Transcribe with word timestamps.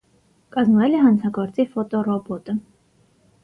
Կազմվել 0.55 0.95
է 0.95 1.03
հանցագործի 1.03 1.67
ֆոտոռոբոտը։ 1.77 2.61